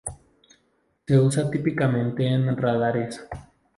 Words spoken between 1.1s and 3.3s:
usa típicamente en radares.